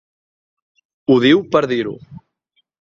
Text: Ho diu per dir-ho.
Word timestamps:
Ho 1.13 1.19
diu 1.27 1.45
per 1.53 1.63
dir-ho. 1.75 1.97